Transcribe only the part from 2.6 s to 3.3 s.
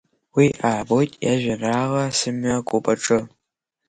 куп аҿы.